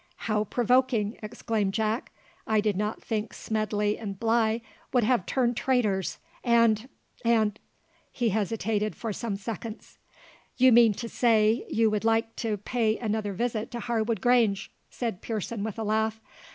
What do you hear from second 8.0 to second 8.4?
he